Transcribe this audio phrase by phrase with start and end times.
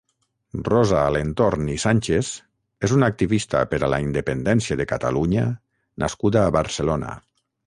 [0.67, 2.31] Rosa Alentorn i Sànchez
[2.87, 5.47] és una activista per a la independència de Catalunya
[6.07, 7.17] nascuda a Barcelona.